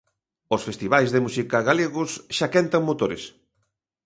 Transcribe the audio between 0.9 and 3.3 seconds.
de música galegos xa quentan motores.